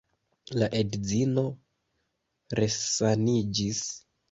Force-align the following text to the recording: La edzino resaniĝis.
La 0.61 0.69
edzino 0.79 1.43
resaniĝis. 2.61 3.87